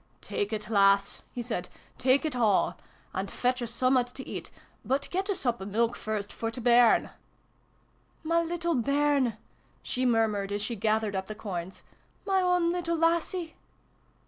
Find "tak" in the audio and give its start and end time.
0.21-0.51, 1.99-2.25